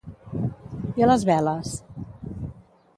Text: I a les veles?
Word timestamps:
I 1.01 1.05
a 1.07 1.11
les 1.11 1.27
veles? 1.31 1.77